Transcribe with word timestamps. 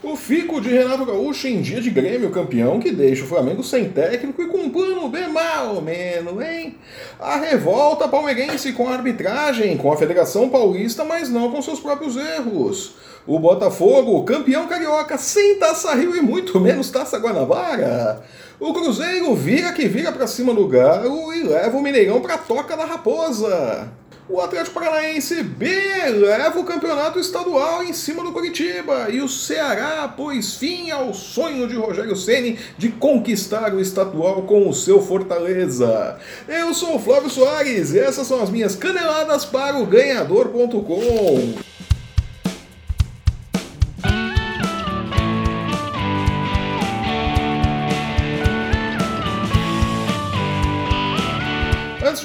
O 0.00 0.14
fico 0.14 0.60
de 0.60 0.68
Renato 0.68 1.04
Gaúcho 1.04 1.48
em 1.48 1.60
dia 1.60 1.80
de 1.80 1.90
Grêmio 1.90 2.30
campeão 2.30 2.78
que 2.78 2.92
deixa 2.92 3.24
o 3.24 3.26
Flamengo 3.26 3.64
sem 3.64 3.88
técnico 3.88 4.40
e 4.40 4.46
com 4.46 4.58
um 4.58 4.70
plano 4.70 5.08
bem 5.08 5.28
mal 5.28 5.74
ou 5.74 5.82
menos, 5.82 6.40
hein? 6.40 6.76
A 7.18 7.36
revolta 7.36 8.06
palmeirense 8.06 8.72
com 8.72 8.88
a 8.88 8.92
arbitragem, 8.92 9.76
com 9.76 9.92
a 9.92 9.96
Federação 9.96 10.48
Paulista, 10.50 11.02
mas 11.04 11.28
não 11.28 11.50
com 11.50 11.60
seus 11.60 11.80
próprios 11.80 12.16
erros. 12.16 12.94
O 13.26 13.40
Botafogo, 13.40 14.22
campeão 14.22 14.68
carioca, 14.68 15.18
sem 15.18 15.56
Taça 15.56 15.92
Rio 15.94 16.14
e 16.14 16.22
muito 16.22 16.60
menos 16.60 16.90
Taça 16.90 17.18
Guanabara. 17.18 18.22
O 18.60 18.72
Cruzeiro 18.72 19.34
vira 19.34 19.72
que 19.72 19.88
vira 19.88 20.12
para 20.12 20.28
cima 20.28 20.54
do 20.54 20.68
Galo 20.68 21.34
e 21.34 21.42
leva 21.42 21.76
o 21.76 21.82
Mineirão 21.82 22.20
para 22.20 22.34
a 22.34 22.38
toca 22.38 22.76
da 22.76 22.84
Raposa. 22.84 23.88
O 24.30 24.42
Atlético 24.42 24.78
Paranaense 24.78 25.42
B 25.42 25.66
leva 26.10 26.60
o 26.60 26.64
campeonato 26.64 27.18
estadual 27.18 27.82
em 27.82 27.94
cima 27.94 28.22
do 28.22 28.30
Curitiba 28.30 29.08
e 29.08 29.22
o 29.22 29.28
Ceará 29.28 30.06
pôs 30.06 30.54
fim 30.54 30.90
ao 30.90 31.14
sonho 31.14 31.66
de 31.66 31.74
Rogério 31.76 32.14
Ceni 32.14 32.58
de 32.76 32.90
conquistar 32.90 33.72
o 33.72 33.80
estadual 33.80 34.42
com 34.42 34.68
o 34.68 34.74
seu 34.74 35.00
Fortaleza. 35.00 36.18
Eu 36.46 36.74
sou 36.74 36.96
o 36.96 37.00
Flávio 37.00 37.30
Soares 37.30 37.94
e 37.94 37.98
essas 37.98 38.26
são 38.26 38.42
as 38.42 38.50
minhas 38.50 38.76
caneladas 38.76 39.46
para 39.46 39.78
o 39.78 39.86
ganhador.com. 39.86 41.67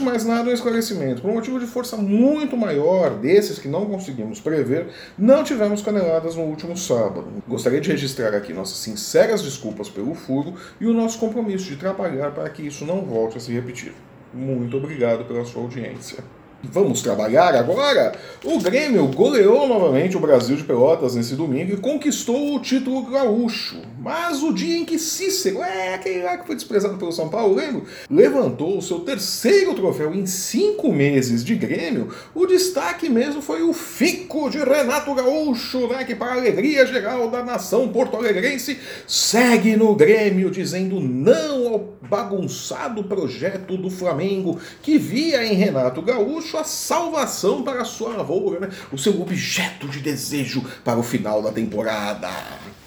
mais 0.04 0.26
nada, 0.26 0.50
um 0.50 0.54
esclarecimento. 0.54 1.22
Por 1.22 1.32
um 1.32 1.36
motivo 1.36 1.60
de 1.60 1.66
força 1.66 1.98
muito 1.98 2.56
maior, 2.58 3.12
desses 3.12 3.58
que 3.58 3.68
não 3.68 3.86
conseguimos 3.86 4.40
prever, 4.40 4.88
não 5.18 5.44
tivemos 5.44 5.82
caneladas 5.82 6.36
no 6.36 6.44
último 6.44 6.78
sábado. 6.78 7.26
Gostaria 7.48 7.82
de 7.82 7.92
registrar 7.92 8.36
aqui 8.36 8.54
nossas 8.54 8.78
sinceras 8.78 9.42
desculpas 9.42 9.90
pelo 9.90 10.14
furo 10.14 10.54
e 10.80 10.86
o 10.86 10.94
nosso 10.94 11.18
compromisso 11.20 11.66
de 11.66 11.78
trabalhar 11.78 12.32
para 12.32 12.50
que 12.50 12.68
isso 12.68 12.86
não 12.86 13.02
volte 13.02 13.38
a 13.38 13.40
se 13.40 13.52
repetir. 13.52 13.94
Muito 14.34 14.78
obrigado 14.78 15.26
pela 15.26 15.46
sua 15.46 15.62
audiência. 15.62 16.24
Vamos 16.72 17.02
trabalhar 17.02 17.54
agora? 17.56 18.14
O 18.42 18.58
Grêmio 18.58 19.06
goleou 19.08 19.68
novamente 19.68 20.16
o 20.16 20.20
Brasil 20.20 20.56
de 20.56 20.64
Pelotas 20.64 21.14
nesse 21.14 21.36
domingo 21.36 21.74
e 21.74 21.78
conquistou 21.78 22.56
o 22.56 22.60
título 22.60 23.04
gaúcho. 23.04 23.82
Mas 24.00 24.42
o 24.42 24.54
dia 24.54 24.78
em 24.78 24.86
que 24.86 24.98
Cícero, 24.98 25.62
é 25.62 25.94
aquele 25.94 26.24
lá 26.24 26.38
que 26.38 26.48
foi 26.48 26.56
desprezado 26.56 26.98
pelo 26.98 27.12
São 27.12 27.28
Paulo, 27.28 27.56
lembro, 27.56 27.84
levantou 28.10 28.78
o 28.78 28.82
seu 28.82 29.02
terceiro 29.02 29.74
troféu 29.74 30.14
em 30.14 30.26
cinco 30.26 30.92
meses 30.92 31.44
de 31.44 31.54
Grêmio, 31.54 32.10
o 32.34 32.46
destaque 32.46 33.10
mesmo 33.10 33.42
foi 33.42 33.62
o 33.62 33.74
fico 33.74 34.50
de 34.50 34.60
Renato 34.60 35.14
Gaúcho, 35.14 35.88
né, 35.88 36.06
que 36.06 36.16
para 36.16 36.34
a 36.34 36.36
alegria 36.36 36.86
geral 36.86 37.30
da 37.30 37.44
nação 37.44 37.90
porto-alegrense 37.90 38.80
segue 39.06 39.76
no 39.76 39.94
Grêmio 39.96 40.50
dizendo 40.50 41.00
não 41.00 41.74
ao 41.74 41.94
bagunçado 42.10 43.04
projeto 43.04 43.78
do 43.78 43.90
Flamengo 43.90 44.60
que 44.82 44.98
via 44.98 45.46
em 45.46 45.56
Renato 45.56 46.02
Gaúcho 46.02 46.53
sua 46.54 46.64
salvação 46.64 47.64
para 47.64 47.82
a 47.82 47.86
sua 47.86 48.16
lavoura, 48.16 48.60
né? 48.60 48.70
o 48.92 48.98
seu 48.98 49.20
objeto 49.20 49.88
de 49.88 50.00
desejo 50.00 50.64
para 50.84 51.00
o 51.00 51.04
final 51.04 51.42
da 51.42 51.52
temporada. 51.52 52.30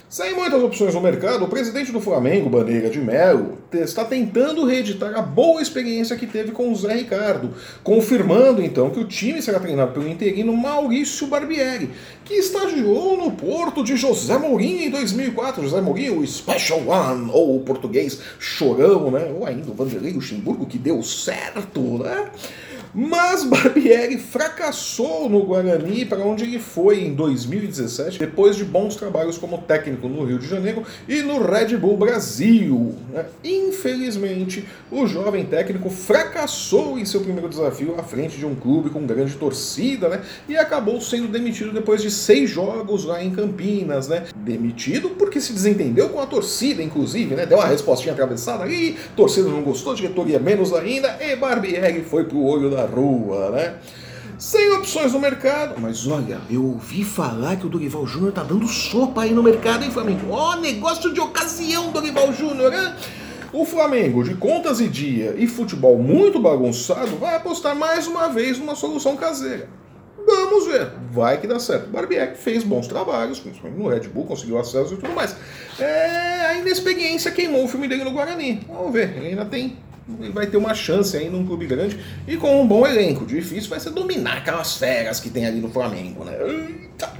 Sem 0.09 0.33
muitas 0.35 0.63
opções 0.63 0.95
no 0.95 1.01
mercado, 1.01 1.43
o 1.43 1.49
presidente 1.49 1.91
do 1.91 1.99
Flamengo, 1.99 2.49
Bandeira 2.49 2.89
de 2.89 2.97
Melo, 2.97 3.57
está 3.73 4.05
tentando 4.05 4.65
reeditar 4.65 5.13
a 5.13 5.21
boa 5.21 5.61
experiência 5.61 6.15
que 6.15 6.25
teve 6.25 6.53
com 6.53 6.71
o 6.71 6.75
Zé 6.77 6.93
Ricardo, 6.93 7.53
confirmando 7.83 8.63
então 8.63 8.89
que 8.89 9.01
o 9.01 9.05
time 9.05 9.41
será 9.41 9.59
treinado 9.59 9.91
pelo 9.91 10.07
interino 10.07 10.55
Maurício 10.55 11.27
Barbieri, 11.27 11.89
que 12.23 12.35
estagiou 12.35 13.17
no 13.17 13.31
porto 13.31 13.83
de 13.83 13.97
José 13.97 14.37
Mourinho 14.37 14.83
em 14.83 14.89
2004. 14.89 15.63
José 15.63 15.81
Mourinho, 15.81 16.19
o 16.19 16.25
Special 16.25 16.87
One, 16.87 17.29
ou 17.33 17.57
o 17.57 17.59
português 17.59 18.17
chorão, 18.39 19.11
né? 19.11 19.29
ou 19.37 19.45
ainda 19.45 19.69
o 19.69 19.73
Vanderlei 19.73 20.13
Luxemburgo, 20.13 20.65
que 20.65 20.77
deu 20.77 21.03
certo, 21.03 21.81
né? 21.97 22.29
Mas 22.93 23.43
Barbieri 23.43 24.17
fracassou 24.17 25.29
no 25.29 25.43
Guarani, 25.43 26.05
para 26.05 26.19
onde 26.19 26.43
ele 26.43 26.59
foi 26.59 27.01
em 27.01 27.13
2017, 27.13 28.19
depois 28.19 28.55
de 28.55 28.63
bons 28.63 28.95
trabalhos 28.95 29.37
como 29.37 29.57
técnico 29.59 30.07
no 30.07 30.23
Rio 30.23 30.39
de 30.39 30.47
Janeiro 30.47 30.83
e 31.07 31.21
no 31.21 31.41
Red 31.41 31.77
Bull 31.77 31.97
Brasil. 31.97 32.95
Né? 33.11 33.25
Infelizmente, 33.43 34.67
o 34.91 35.05
jovem 35.05 35.45
técnico 35.45 35.89
fracassou 35.89 36.97
em 36.97 37.05
seu 37.05 37.21
primeiro 37.21 37.49
desafio 37.49 37.95
à 37.99 38.03
frente 38.03 38.37
de 38.37 38.45
um 38.45 38.55
clube 38.55 38.89
com 38.89 39.05
grande 39.05 39.35
torcida 39.35 40.09
né? 40.09 40.21
e 40.47 40.57
acabou 40.57 40.99
sendo 41.01 41.27
demitido 41.27 41.71
depois 41.71 42.01
de 42.01 42.09
seis 42.09 42.49
jogos 42.49 43.05
lá 43.05 43.23
em 43.23 43.31
Campinas. 43.31 44.07
Né? 44.07 44.25
Demitido 44.35 45.09
porque 45.11 45.41
se 45.41 45.53
desentendeu 45.53 46.09
com 46.09 46.19
a 46.19 46.25
torcida, 46.25 46.81
inclusive, 46.81 47.35
né? 47.35 47.45
deu 47.45 47.57
uma 47.57 47.67
respostinha 47.67 48.13
atravessada 48.13 48.63
ali, 48.63 48.97
torcida 49.15 49.49
não 49.49 49.61
gostou, 49.61 49.93
diretoria 49.93 50.39
menos 50.39 50.73
ainda, 50.73 51.17
e 51.19 51.35
Barbieri 51.35 52.01
foi 52.03 52.23
pro 52.25 52.43
olho 52.43 52.69
da 52.69 52.76
rua, 52.85 53.51
né? 53.51 53.75
Sem 54.37 54.71
opções 54.73 55.13
no 55.13 55.19
mercado. 55.19 55.75
Mas 55.79 56.05
olha, 56.05 56.39
eu 56.49 56.63
ouvi 56.63 57.03
falar 57.03 57.55
que 57.55 57.65
o 57.65 57.69
Dorival 57.69 58.05
Júnior 58.05 58.31
tá 58.31 58.43
dando 58.43 58.67
sopa 58.67 59.23
aí 59.23 59.33
no 59.33 59.41
mercado, 59.41 59.83
hein, 59.83 59.91
Flamengo? 59.91 60.27
Ó, 60.29 60.51
oh, 60.51 60.55
negócio 60.57 61.13
de 61.13 61.19
ocasião, 61.19 61.91
Dorival 61.91 62.31
Júnior, 62.31 62.71
né? 62.71 62.95
O 63.51 63.65
Flamengo, 63.65 64.23
de 64.23 64.35
contas 64.35 64.79
e 64.79 64.87
dia 64.87 65.33
e 65.37 65.47
futebol 65.47 65.97
muito 65.97 66.39
bagunçado, 66.39 67.15
vai 67.15 67.35
apostar 67.35 67.75
mais 67.75 68.05
uma 68.05 68.27
vez 68.27 68.59
numa 68.59 68.75
solução 68.75 69.15
caseira. 69.15 69.69
Vamos 70.27 70.67
ver, 70.67 70.91
vai 71.09 71.39
que 71.39 71.47
dá 71.47 71.57
certo. 71.57 71.89
Barbieri 71.89 72.35
fez 72.35 72.61
bons 72.61 72.85
trabalhos, 72.85 73.39
principalmente 73.39 73.81
no 73.81 73.87
Red 73.87 74.09
Bull, 74.09 74.25
conseguiu 74.25 74.57
acesso 74.57 74.93
e 74.93 74.97
tudo 74.97 75.13
mais. 75.13 75.33
É, 75.79 76.47
a 76.47 76.57
inexperiência 76.57 77.31
queimou 77.31 77.63
o 77.63 77.67
filme 77.67 77.87
dele 77.87 78.03
no 78.03 78.11
Guarani. 78.11 78.59
Vamos 78.67 78.91
ver, 78.91 79.15
ele 79.15 79.27
ainda 79.27 79.45
tem 79.45 79.77
vai 80.33 80.47
ter 80.47 80.57
uma 80.57 80.73
chance 80.73 81.15
aí 81.15 81.29
num 81.29 81.45
clube 81.45 81.65
grande 81.65 81.99
e 82.27 82.37
com 82.37 82.61
um 82.61 82.67
bom 82.67 82.85
elenco. 82.87 83.25
Difícil 83.25 83.69
vai 83.69 83.79
ser 83.79 83.91
dominar 83.91 84.37
aquelas 84.37 84.77
feras 84.77 85.19
que 85.19 85.29
tem 85.29 85.45
ali 85.45 85.59
no 85.59 85.69
Flamengo, 85.69 86.23
né? 86.23 86.33
Eita. 86.97 87.11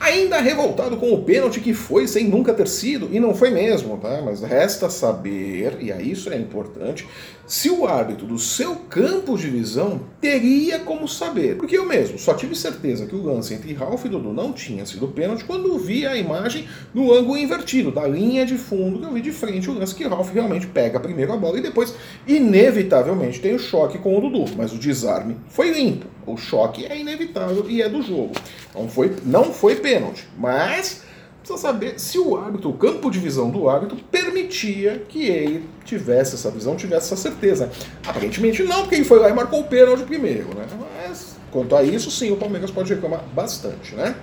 Ainda 0.00 0.40
revoltado 0.40 0.96
com 0.96 1.12
o 1.12 1.22
pênalti 1.22 1.60
que 1.60 1.74
foi 1.74 2.08
sem 2.08 2.26
nunca 2.28 2.54
ter 2.54 2.66
sido, 2.66 3.08
e 3.12 3.20
não 3.20 3.34
foi 3.34 3.50
mesmo, 3.50 3.98
tá? 3.98 4.22
Mas 4.24 4.40
resta 4.40 4.88
saber, 4.88 5.76
e 5.80 5.92
aí 5.92 6.12
isso 6.12 6.30
é 6.30 6.36
importante, 6.36 7.06
se 7.46 7.70
o 7.70 7.86
árbitro 7.86 8.26
do 8.26 8.38
seu 8.38 8.76
campo 8.76 9.36
de 9.36 9.48
visão 9.48 10.00
teria 10.20 10.78
como 10.78 11.06
saber. 11.06 11.56
Porque 11.56 11.76
eu 11.76 11.86
mesmo 11.86 12.18
só 12.18 12.34
tive 12.34 12.54
certeza 12.54 13.06
que 13.06 13.14
o 13.14 13.22
lance 13.22 13.52
entre 13.52 13.72
Ralf 13.72 14.04
e 14.04 14.08
Dudu 14.08 14.32
não 14.32 14.52
tinha 14.52 14.86
sido 14.86 15.08
pênalti 15.08 15.44
quando 15.44 15.78
vi 15.78 16.06
a 16.06 16.16
imagem 16.16 16.66
no 16.94 17.12
ângulo 17.12 17.36
invertido, 17.36 17.90
da 17.90 18.06
linha 18.06 18.46
de 18.46 18.56
fundo, 18.56 19.00
que 19.00 19.04
eu 19.04 19.12
vi 19.12 19.20
de 19.20 19.32
frente 19.32 19.70
o 19.70 19.74
lance 19.74 19.94
que 19.94 20.06
Ralf 20.06 20.32
realmente 20.32 20.66
pega 20.66 20.98
primeiro 20.98 21.32
a 21.32 21.36
bola 21.36 21.58
e 21.58 21.62
depois, 21.62 21.94
inevitavelmente, 22.26 23.40
tem 23.40 23.54
o 23.54 23.58
choque 23.58 23.98
com 23.98 24.16
o 24.16 24.20
Dudu. 24.20 24.44
Mas 24.56 24.72
o 24.72 24.78
desarme 24.78 25.36
foi 25.48 25.70
limpo. 25.70 26.06
O 26.26 26.36
choque 26.36 26.84
é 26.84 26.98
inevitável 26.98 27.66
e 27.68 27.80
é 27.80 27.88
do 27.88 28.02
jogo. 28.02 28.32
Não 28.76 28.88
foi, 28.88 29.16
não 29.24 29.52
foi 29.52 29.76
pênalti. 29.76 30.28
Mas 30.38 31.02
precisa 31.46 31.58
saber 31.58 31.98
se 32.00 32.18
o 32.18 32.36
árbitro, 32.36 32.70
o 32.70 32.74
campo 32.74 33.10
de 33.10 33.20
visão 33.20 33.50
do 33.50 33.68
árbitro, 33.68 33.96
permitia 34.10 35.04
que 35.08 35.26
ele 35.26 35.64
tivesse 35.84 36.34
essa 36.34 36.50
visão, 36.50 36.76
tivesse 36.76 37.12
essa 37.12 37.16
certeza. 37.16 37.70
Aparentemente 38.06 38.62
não, 38.64 38.82
porque 38.82 38.96
ele 38.96 39.04
foi 39.04 39.20
lá 39.20 39.30
e 39.30 39.32
marcou 39.32 39.60
o 39.60 39.64
pênalti 39.64 40.02
primeiro, 40.02 40.48
né? 40.54 40.66
Mas, 41.06 41.36
quanto 41.52 41.76
a 41.76 41.82
isso, 41.82 42.10
sim, 42.10 42.32
o 42.32 42.36
Palmeiras 42.36 42.70
pode 42.70 42.92
reclamar 42.92 43.22
bastante, 43.32 43.94
né? 43.94 44.16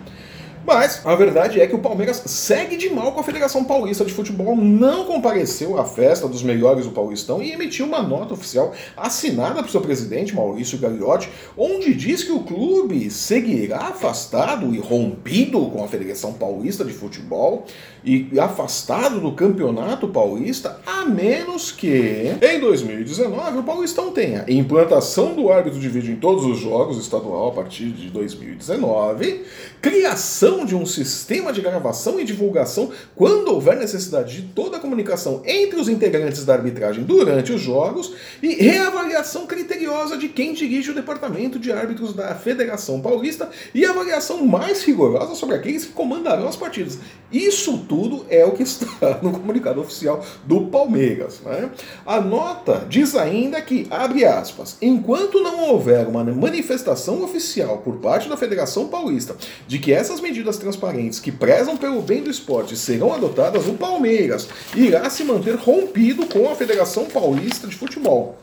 Mas 0.65 1.05
a 1.05 1.13
verdade 1.13 1.59
é 1.59 1.67
que 1.67 1.75
o 1.75 1.79
Palmeiras 1.79 2.23
segue 2.25 2.77
de 2.77 2.89
mal 2.89 3.11
com 3.11 3.19
a 3.19 3.23
Federação 3.23 3.65
Paulista 3.65 4.05
de 4.05 4.13
Futebol, 4.13 4.55
não 4.55 5.03
compareceu 5.03 5.77
à 5.77 5.83
festa 5.83 6.25
dos 6.25 6.41
melhores 6.41 6.85
do 6.85 6.91
Paulistão 6.91 7.41
e 7.43 7.51
emitiu 7.51 7.85
uma 7.85 8.01
nota 8.01 8.33
oficial 8.33 8.73
assinada 8.95 9.61
por 9.61 9.69
seu 9.69 9.81
presidente, 9.81 10.33
Maurício 10.33 10.77
Gagliotti, 10.77 11.29
onde 11.57 11.93
diz 11.93 12.23
que 12.23 12.31
o 12.31 12.39
clube 12.39 13.09
seguirá 13.09 13.87
afastado 13.87 14.73
e 14.73 14.79
rompido 14.79 15.65
com 15.67 15.83
a 15.83 15.87
Federação 15.87 16.33
Paulista 16.33 16.85
de 16.85 16.93
Futebol 16.93 17.65
e 18.05 18.29
afastado 18.39 19.19
do 19.19 19.31
Campeonato 19.33 20.07
Paulista, 20.07 20.79
a 20.85 21.05
menos 21.05 21.71
que 21.71 22.37
em 22.41 22.59
2019 22.59 23.59
o 23.59 23.63
Paulistão 23.63 24.11
tenha 24.11 24.45
implantação 24.47 25.33
do 25.33 25.51
árbitro 25.51 25.79
de 25.79 25.89
vídeo 25.89 26.13
em 26.13 26.17
todos 26.17 26.45
os 26.45 26.57
jogos 26.59 26.97
estadual 26.97 27.49
a 27.49 27.51
partir 27.51 27.89
de 27.89 28.09
2019, 28.09 29.43
criação 29.81 30.52
de 30.65 30.75
um 30.75 30.85
sistema 30.85 31.51
de 31.51 31.59
gravação 31.59 32.19
e 32.19 32.23
divulgação 32.23 32.91
quando 33.15 33.49
houver 33.49 33.77
necessidade 33.77 34.41
de 34.41 34.47
toda 34.49 34.77
a 34.77 34.79
comunicação 34.79 35.41
entre 35.45 35.79
os 35.79 35.89
integrantes 35.89 36.45
da 36.45 36.53
arbitragem 36.53 37.03
durante 37.03 37.51
os 37.51 37.59
jogos 37.59 38.13
e 38.41 38.53
reavaliação 38.53 39.47
criteriosa 39.47 40.15
de 40.15 40.29
quem 40.29 40.53
dirige 40.53 40.91
o 40.91 40.93
departamento 40.93 41.57
de 41.57 41.71
árbitros 41.71 42.13
da 42.13 42.35
Federação 42.35 43.01
Paulista 43.01 43.49
e 43.73 43.85
avaliação 43.85 44.45
mais 44.45 44.83
rigorosa 44.83 45.35
sobre 45.35 45.55
aqueles 45.55 45.85
que 45.85 45.93
comandarão 45.93 46.47
as 46.47 46.55
partidas. 46.55 46.99
Isso 47.31 47.79
tudo 47.89 48.25
é 48.29 48.45
o 48.45 48.51
que 48.51 48.61
está 48.61 49.19
no 49.23 49.31
comunicado 49.31 49.81
oficial 49.81 50.23
do 50.45 50.67
Palmeiras. 50.67 51.39
Né? 51.43 51.71
A 52.05 52.21
nota 52.21 52.85
diz 52.87 53.15
ainda 53.15 53.59
que, 53.59 53.87
abre 53.89 54.23
aspas, 54.23 54.77
enquanto 54.81 55.41
não 55.41 55.69
houver 55.69 56.07
uma 56.07 56.23
manifestação 56.23 57.23
oficial 57.23 57.79
por 57.79 57.95
parte 57.97 58.29
da 58.29 58.37
Federação 58.37 58.87
Paulista 58.87 59.35
de 59.67 59.79
que 59.79 59.91
essas 59.91 60.21
medidas 60.21 60.42
medidas 60.43 60.57
transparentes 60.57 61.19
que 61.19 61.31
prezam 61.31 61.77
pelo 61.77 62.01
bem 62.01 62.21
do 62.21 62.29
esporte 62.29 62.75
serão 62.75 63.13
adotadas, 63.13 63.65
o 63.65 63.73
Palmeiras 63.73 64.49
irá 64.75 65.09
se 65.09 65.23
manter 65.23 65.55
rompido 65.55 66.25
com 66.25 66.49
a 66.49 66.55
Federação 66.55 67.05
Paulista 67.05 67.65
de 67.65 67.75
Futebol. 67.75 68.37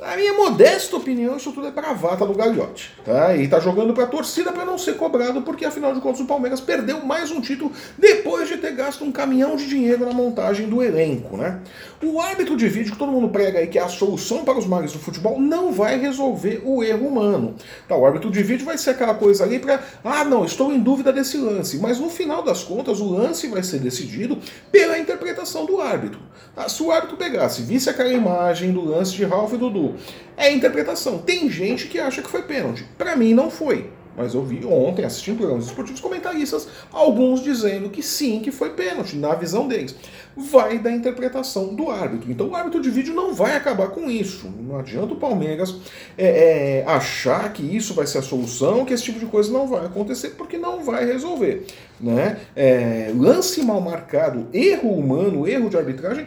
Na 0.00 0.16
minha 0.16 0.32
modesta 0.32 0.96
opinião, 0.96 1.36
isso 1.36 1.50
tudo 1.50 1.66
é 1.66 1.72
bravata 1.72 2.24
do 2.24 2.32
Gagliotti. 2.32 2.92
Tá? 3.04 3.34
E 3.34 3.48
tá 3.48 3.58
jogando 3.58 3.92
pra 3.92 4.06
torcida 4.06 4.52
para 4.52 4.64
não 4.64 4.78
ser 4.78 4.96
cobrado, 4.96 5.42
porque 5.42 5.64
afinal 5.64 5.92
de 5.92 6.00
contas 6.00 6.20
o 6.20 6.24
Palmeiras 6.24 6.60
perdeu 6.60 7.04
mais 7.04 7.32
um 7.32 7.40
título 7.40 7.72
depois 7.98 8.48
de 8.48 8.58
ter 8.58 8.76
gasto 8.76 9.04
um 9.04 9.10
caminhão 9.10 9.56
de 9.56 9.66
dinheiro 9.66 10.06
na 10.06 10.12
montagem 10.12 10.68
do 10.68 10.84
elenco. 10.84 11.36
Né? 11.36 11.58
O 12.00 12.20
árbitro 12.20 12.56
de 12.56 12.68
vídeo 12.68 12.92
que 12.92 12.98
todo 12.98 13.10
mundo 13.10 13.28
prega 13.28 13.58
aí 13.58 13.66
que 13.66 13.76
é 13.76 13.82
a 13.82 13.88
solução 13.88 14.44
para 14.44 14.56
os 14.56 14.66
males 14.66 14.92
do 14.92 15.00
futebol 15.00 15.40
não 15.40 15.72
vai 15.72 15.98
resolver 15.98 16.62
o 16.64 16.84
erro 16.84 17.08
humano. 17.08 17.56
Tá, 17.88 17.96
o 17.96 18.06
árbitro 18.06 18.30
de 18.30 18.40
vídeo 18.40 18.64
vai 18.64 18.78
ser 18.78 18.90
aquela 18.90 19.14
coisa 19.14 19.42
ali 19.42 19.58
para, 19.58 19.82
ah, 20.04 20.24
não, 20.24 20.44
estou 20.44 20.72
em 20.72 20.78
dúvida 20.78 21.12
desse 21.12 21.38
lance. 21.38 21.76
Mas 21.78 21.98
no 21.98 22.08
final 22.08 22.44
das 22.44 22.62
contas, 22.62 23.00
o 23.00 23.10
lance 23.10 23.48
vai 23.48 23.64
ser 23.64 23.80
decidido 23.80 24.38
pela 24.70 24.96
interpretação 24.96 25.66
do 25.66 25.80
árbitro. 25.80 26.20
Tá? 26.54 26.68
Se 26.68 26.80
o 26.84 26.92
árbitro 26.92 27.16
pegasse, 27.16 27.62
visse 27.62 27.90
aquela 27.90 28.12
imagem 28.12 28.70
do 28.70 28.84
lance 28.84 29.12
de 29.12 29.24
Ralph 29.24 29.54
e 29.54 29.56
Dudu 29.56 29.87
é 30.36 30.52
interpretação. 30.52 31.18
Tem 31.18 31.50
gente 31.50 31.88
que 31.88 31.98
acha 31.98 32.22
que 32.22 32.30
foi 32.30 32.42
pênalti. 32.42 32.84
Para 32.96 33.16
mim 33.16 33.34
não 33.34 33.50
foi. 33.50 33.90
Mas 34.18 34.34
eu 34.34 34.44
vi 34.44 34.66
ontem, 34.66 35.04
assistindo 35.04 35.36
programas 35.36 35.66
esportivos, 35.66 36.00
comentaristas, 36.00 36.66
alguns 36.92 37.40
dizendo 37.40 37.88
que 37.88 38.02
sim, 38.02 38.40
que 38.40 38.50
foi 38.50 38.70
pênalti, 38.70 39.14
na 39.14 39.32
visão 39.32 39.68
deles. 39.68 39.94
Vai 40.36 40.80
da 40.80 40.90
interpretação 40.90 41.72
do 41.72 41.88
árbitro. 41.88 42.28
Então 42.28 42.48
o 42.48 42.56
árbitro 42.56 42.80
de 42.80 42.90
vídeo 42.90 43.14
não 43.14 43.32
vai 43.32 43.54
acabar 43.54 43.90
com 43.90 44.10
isso. 44.10 44.52
Não 44.60 44.76
adianta 44.76 45.14
o 45.14 45.16
Palmeiras 45.16 45.76
é, 46.16 46.80
é, 46.80 46.84
achar 46.84 47.52
que 47.52 47.62
isso 47.62 47.94
vai 47.94 48.08
ser 48.08 48.18
a 48.18 48.22
solução, 48.22 48.84
que 48.84 48.92
esse 48.92 49.04
tipo 49.04 49.20
de 49.20 49.26
coisa 49.26 49.52
não 49.52 49.68
vai 49.68 49.86
acontecer, 49.86 50.30
porque 50.30 50.58
não 50.58 50.82
vai 50.82 51.06
resolver. 51.06 51.64
Né? 52.00 52.40
É, 52.56 53.12
lance 53.16 53.62
mal 53.62 53.80
marcado, 53.80 54.48
erro 54.52 54.90
humano, 54.90 55.46
erro 55.46 55.70
de 55.70 55.76
arbitragem, 55.76 56.26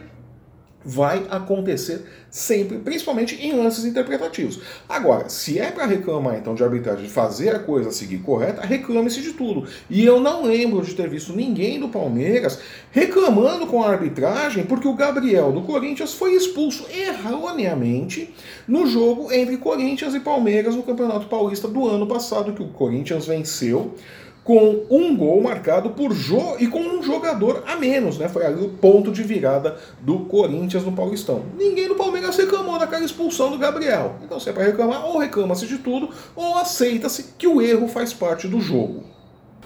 vai 0.84 1.26
acontecer 1.30 2.04
sempre, 2.30 2.78
principalmente 2.78 3.34
em 3.34 3.52
lances 3.52 3.84
interpretativos. 3.84 4.60
Agora, 4.88 5.28
se 5.28 5.58
é 5.58 5.70
para 5.70 5.84
reclamar 5.84 6.36
então 6.36 6.54
de 6.54 6.64
arbitragem, 6.64 7.04
de 7.04 7.10
fazer 7.10 7.54
a 7.54 7.58
coisa 7.58 7.90
seguir 7.90 8.18
correta, 8.18 8.62
reclame-se 8.62 9.20
de 9.20 9.34
tudo. 9.34 9.68
E 9.90 10.04
eu 10.04 10.18
não 10.18 10.44
lembro 10.44 10.82
de 10.82 10.94
ter 10.94 11.08
visto 11.08 11.34
ninguém 11.34 11.78
do 11.78 11.88
Palmeiras 11.88 12.58
reclamando 12.90 13.66
com 13.66 13.82
a 13.82 13.90
arbitragem 13.90 14.64
porque 14.64 14.88
o 14.88 14.94
Gabriel 14.94 15.52
do 15.52 15.62
Corinthians 15.62 16.14
foi 16.14 16.32
expulso 16.32 16.86
erroneamente 16.90 18.34
no 18.66 18.86
jogo 18.86 19.30
entre 19.32 19.58
Corinthians 19.58 20.14
e 20.14 20.20
Palmeiras 20.20 20.74
no 20.74 20.82
Campeonato 20.82 21.26
Paulista 21.26 21.68
do 21.68 21.86
ano 21.86 22.06
passado 22.06 22.52
que 22.52 22.62
o 22.62 22.68
Corinthians 22.68 23.26
venceu 23.26 23.94
com 24.44 24.84
um 24.90 25.16
gol 25.16 25.40
marcado 25.40 25.90
por 25.90 26.12
Jô 26.12 26.56
e 26.58 26.66
com 26.66 26.80
um 26.80 27.02
jogador 27.02 27.62
a 27.66 27.76
menos, 27.76 28.18
né? 28.18 28.28
Foi 28.28 28.44
ali 28.44 28.64
o 28.64 28.70
ponto 28.70 29.12
de 29.12 29.22
virada 29.22 29.76
do 30.00 30.20
Corinthians 30.20 30.84
no 30.84 30.92
Paulistão. 30.92 31.44
Ninguém 31.56 31.88
no 31.88 31.94
Palmeiras 31.94 32.36
reclamou 32.36 32.78
daquela 32.78 33.04
expulsão 33.04 33.50
do 33.50 33.58
Gabriel. 33.58 34.16
Então, 34.24 34.40
se 34.40 34.50
é 34.50 34.52
para 34.52 34.64
reclamar, 34.64 35.06
ou 35.06 35.18
reclama-se 35.18 35.66
de 35.66 35.78
tudo, 35.78 36.08
ou 36.34 36.56
aceita-se 36.56 37.34
que 37.38 37.46
o 37.46 37.62
erro 37.62 37.86
faz 37.86 38.12
parte 38.12 38.48
do 38.48 38.60
jogo. 38.60 39.04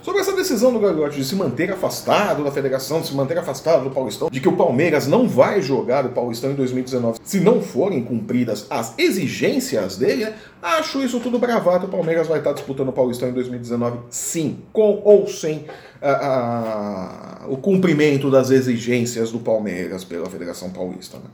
Sobre 0.07 0.21
essa 0.21 0.37
decisão 0.37 0.73
do 0.73 0.79
Gagliotti 0.79 1.17
de 1.17 1.25
se 1.25 1.35
manter 1.35 1.69
afastado 1.73 2.45
da 2.45 2.53
federação, 2.53 3.01
de 3.01 3.09
se 3.09 3.15
manter 3.17 3.37
afastado 3.39 3.83
do 3.83 3.91
Paulistão, 3.91 4.31
de 4.31 4.41
que 4.41 4.49
o 4.49 4.57
Palmeiras 4.57 5.09
não 5.09 5.29
vai 5.29 5.61
jogar 5.61 6.07
o 6.07 6.11
Paulistão 6.11 6.53
em 6.53 6.55
2019 6.55 7.19
se 7.25 7.41
não 7.41 7.61
forem 7.61 8.05
cumpridas 8.05 8.69
as 8.71 8.97
exigências 8.97 9.97
dele, 9.97 10.27
né? 10.27 10.37
acho 10.63 11.03
isso 11.03 11.19
tudo 11.19 11.41
bravata. 11.41 11.87
O 11.87 11.89
Palmeiras 11.89 12.29
vai 12.29 12.39
estar 12.39 12.53
disputando 12.53 12.91
o 12.91 12.93
Paulistão 12.93 13.29
em 13.29 13.33
2019, 13.33 13.99
sim, 14.09 14.61
com 14.73 15.03
ou 15.05 15.27
sem 15.27 15.67
a, 16.01 17.43
a, 17.43 17.49
o 17.49 17.57
cumprimento 17.57 18.31
das 18.31 18.53
exigências 18.53 19.33
do 19.33 19.41
Palmeiras 19.41 20.05
pela 20.05 20.31
Federação 20.31 20.71
Paulista. 20.71 21.17
Né? 21.17 21.25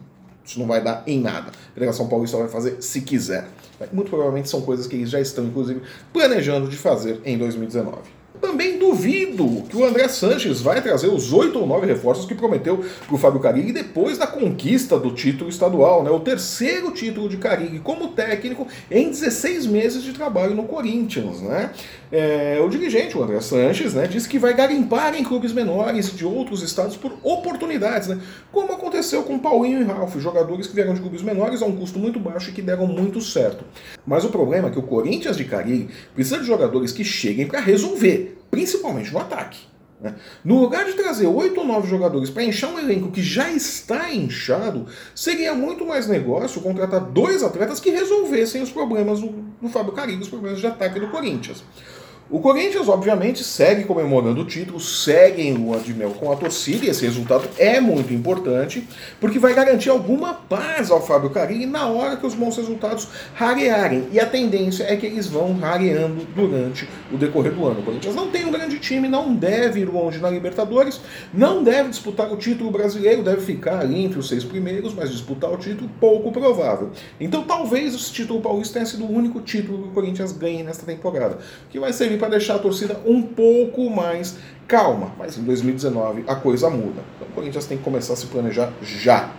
Isso 0.46 0.58
não 0.58 0.66
vai 0.66 0.82
dar 0.82 1.02
em 1.06 1.20
nada. 1.20 1.50
A 1.50 1.74
Federação 1.74 2.08
Paulista 2.08 2.38
vai 2.38 2.48
fazer 2.48 2.78
se 2.80 3.02
quiser. 3.02 3.46
Muito 3.92 4.08
provavelmente 4.08 4.48
são 4.48 4.62
coisas 4.62 4.86
que 4.86 4.96
eles 4.96 5.10
já 5.10 5.20
estão, 5.20 5.44
inclusive, 5.44 5.82
planejando 6.10 6.69
de 6.69 6.76
fazer 6.78 7.20
em 7.22 7.36
2019 7.36 8.21
também 8.43 8.71
duvido 8.82 9.62
que 9.69 9.76
o 9.76 9.84
André 9.84 10.08
Sanches 10.08 10.61
vai 10.61 10.82
trazer 10.82 11.06
os 11.06 11.32
oito 11.32 11.61
ou 11.61 11.67
nove 11.69 11.87
reforços 11.87 12.26
que 12.26 12.34
prometeu 12.34 12.84
para 13.06 13.14
o 13.14 13.19
Fábio 13.19 13.38
Carilli 13.38 13.70
depois 13.70 14.19
da 14.19 14.26
conquista 14.26 14.99
do 14.99 15.12
título 15.12 15.49
estadual, 15.49 16.02
né? 16.02 16.11
o 16.11 16.19
terceiro 16.19 16.90
título 16.90 17.29
de 17.29 17.37
Carilli 17.37 17.79
como 17.79 18.08
técnico 18.08 18.67
em 18.90 19.08
16 19.08 19.67
meses 19.67 20.02
de 20.02 20.12
trabalho 20.12 20.56
no 20.56 20.64
Corinthians. 20.64 21.40
Né? 21.40 21.70
É, 22.11 22.61
o 22.61 22.69
dirigente, 22.69 23.17
o 23.17 23.23
André 23.23 23.40
Sanches, 23.40 23.94
né, 23.94 24.08
disse 24.08 24.29
que 24.29 24.37
vai 24.37 24.52
garimpar 24.52 25.14
em 25.14 25.23
clubes 25.23 25.52
menores 25.52 26.14
de 26.14 26.26
outros 26.26 26.61
estados 26.61 26.96
por 26.96 27.12
oportunidades, 27.23 28.08
né? 28.08 28.20
como 28.50 28.73
aconteceu 28.73 29.23
com 29.23 29.38
Paulinho 29.38 29.81
e 29.81 29.84
Ralf, 29.84 30.17
jogadores 30.17 30.67
que 30.67 30.75
vieram 30.75 30.93
de 30.93 31.00
clubes 31.00 31.23
menores 31.23 31.62
a 31.62 31.67
um 31.67 31.76
custo 31.76 32.00
muito 32.00 32.19
baixo 32.19 32.50
e 32.50 32.52
que 32.52 32.61
deram 32.61 32.88
muito 32.88 33.20
certo. 33.20 33.64
Mas 34.05 34.25
o 34.25 34.29
problema 34.29 34.67
é 34.69 34.70
que 34.73 34.79
o 34.79 34.82
Corinthians 34.82 35.37
de 35.37 35.44
Carilli 35.44 35.88
precisa 36.12 36.40
de 36.40 36.46
jogadores 36.46 36.90
que 36.90 37.05
cheguem 37.05 37.46
para 37.46 37.61
resolver 37.61 38.42
principalmente 38.52 39.10
no 39.10 39.19
ataque. 39.19 39.60
Né? 39.99 40.14
No 40.44 40.60
lugar 40.60 40.84
de 40.84 40.93
trazer 40.93 41.26
oito 41.26 41.60
ou 41.60 41.66
nove 41.66 41.88
jogadores 41.88 42.28
para 42.28 42.44
inchar 42.44 42.70
um 42.70 42.78
elenco 42.78 43.10
que 43.10 43.22
já 43.22 43.50
está 43.50 44.12
inchado, 44.12 44.87
seria 45.14 45.54
muito 45.54 45.87
mais 45.87 46.06
negócio 46.06 46.60
contratar 46.60 47.00
dois 47.00 47.43
atletas 47.43 47.81
que 47.81 47.90
resolvessem 47.90 48.60
os 48.60 48.70
problemas 48.70 49.20
do, 49.20 49.28
do 49.60 49.69
Fábio 49.70 49.93
Carilho, 49.93 50.20
os 50.20 50.28
problemas 50.28 50.60
de 50.60 50.66
ataque 50.66 51.00
do 51.00 51.08
Corinthians. 51.08 51.64
O 52.32 52.40
Corinthians, 52.40 52.88
obviamente, 52.88 53.44
segue 53.44 53.84
comemorando 53.84 54.40
o 54.40 54.46
título, 54.46 54.81
segue 54.81 55.43
em 55.43 55.52
lua 55.52 55.76
de 55.81 55.93
mel 55.93 56.12
com 56.12 56.32
a 56.32 56.37
torcida, 56.37 56.87
e 56.87 56.88
esse 56.88 57.05
resultado 57.05 57.46
é 57.58 57.79
muito 57.79 58.14
importante, 58.14 58.88
porque 59.20 59.38
vai 59.38 59.52
garantir 59.52 59.90
alguma 59.90 60.32
paz 60.32 60.90
ao 60.90 61.06
Fábio 61.06 61.29
Carilli 61.29 61.67
na 61.67 61.88
hora 61.88 62.17
que 62.17 62.26
os 62.26 62.32
bons 62.32 62.56
resultados 62.56 63.06
rarearem. 63.34 64.08
E 64.11 64.19
a 64.19 64.25
tendência 64.25 64.84
é 64.84 64.96
que 64.96 65.05
eles 65.05 65.26
vão 65.26 65.52
rareando 65.58 66.25
durante 66.34 66.88
o 67.12 67.19
decorrer 67.19 67.52
do 67.52 67.67
ano. 67.67 67.81
O 67.81 67.82
Corinthians 67.82 68.14
não 68.14 68.31
tem 68.31 68.46
um 68.46 68.50
grande 68.50 68.79
time, 68.79 69.08
não 69.08 69.34
deve 69.34 69.81
ir 69.81 69.90
longe 69.90 70.19
na 70.19 70.31
Libertadores, 70.31 71.02
não 71.34 71.62
deve 71.62 71.90
disputar 71.90 72.32
o 72.32 72.38
título 72.38 72.70
brasileiro, 72.70 73.23
deve 73.23 73.43
ficar 73.43 73.81
ali 73.81 74.06
entre 74.06 74.19
os 74.19 74.29
seis 74.29 74.43
primeiros, 74.43 74.94
mas 74.94 75.11
disputar 75.11 75.52
o 75.52 75.58
título 75.58 75.90
pouco 76.00 76.32
provável. 76.32 76.93
Então 77.20 77.43
talvez 77.43 77.94
esse 77.94 78.11
título 78.11 78.40
paulista 78.40 78.73
tenha 78.73 78.87
sido 78.87 79.05
o 79.05 79.12
único 79.12 79.38
título 79.43 79.82
que 79.82 79.88
o 79.90 79.93
Corinthians 79.93 80.32
ganhe 80.32 80.62
nesta 80.62 80.87
temporada, 80.87 81.37
que 81.69 81.79
vai 81.79 81.93
servir 81.93 82.21
para 82.22 82.28
deixar 82.28 82.54
a 82.54 82.58
torcida 82.60 83.00
um 83.04 83.20
pouco 83.20 83.90
mais 83.90 84.36
calma. 84.69 85.12
Mas 85.19 85.36
em 85.36 85.42
2019 85.42 86.22
a 86.28 86.36
coisa 86.36 86.70
muda. 86.70 87.02
Então 87.16 87.26
o 87.28 87.32
Corinthians 87.32 87.66
tem 87.66 87.76
que 87.76 87.82
começar 87.82 88.12
a 88.12 88.16
se 88.16 88.26
planejar 88.26 88.72
já. 88.81 89.32